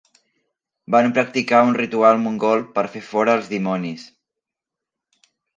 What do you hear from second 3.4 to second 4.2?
als dimonis.